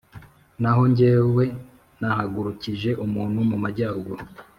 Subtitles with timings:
[0.61, 1.43] Naho jyewe,
[1.99, 4.23] nahagurukije umuntu mu majyaruguru,